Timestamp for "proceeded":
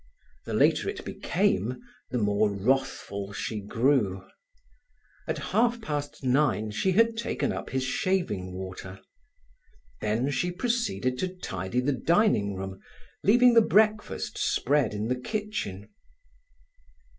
10.51-11.19